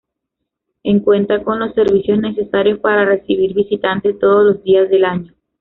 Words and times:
En 0.81 1.01
cuenta 1.01 1.43
con 1.43 1.59
los 1.59 1.75
servicios 1.75 2.17
necesarios 2.17 2.79
para 2.79 3.05
recibir 3.05 3.53
visitantes 3.53 4.17
todos 4.17 4.43
los 4.47 4.63
días 4.63 4.89
del 4.89 5.05
año. 5.05 5.33